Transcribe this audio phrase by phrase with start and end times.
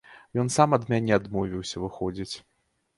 [0.43, 2.35] Ён сам ад мяне адмовіўся, выходзіць.